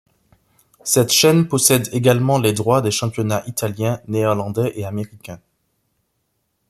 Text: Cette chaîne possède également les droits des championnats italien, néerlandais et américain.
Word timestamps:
Cette 0.83 1.11
chaîne 1.11 1.47
possède 1.47 1.89
également 1.93 2.39
les 2.39 2.53
droits 2.53 2.81
des 2.81 2.89
championnats 2.89 3.43
italien, 3.45 4.01
néerlandais 4.07 4.71
et 4.73 4.83
américain. 4.83 5.39